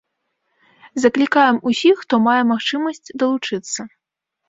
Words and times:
Заклікаем 1.03 1.61
усіх, 1.73 1.95
хто 2.07 2.15
мае 2.27 2.41
магчымасць, 2.55 3.05
далучыцца. 3.19 3.81